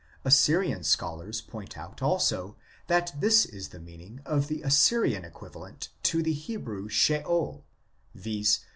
Assyrian 0.25 0.83
scholars 0.83 1.41
point 1.41 1.77
out 1.77 2.01
also 2.01 2.55
that 2.87 3.13
this 3.21 3.45
is 3.45 3.69
the 3.69 3.79
meaning 3.79 4.19
of 4.25 4.47
the 4.47 4.63
Assyrian 4.63 5.23
equivalent 5.23 5.89
to 6.01 6.23
the 6.23 6.33
Hebrew 6.33 6.89
Sheol, 6.89 7.63
viz. 8.15 8.61